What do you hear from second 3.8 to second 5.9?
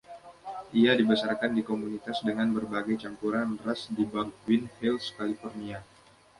di Baldwin Hills, California.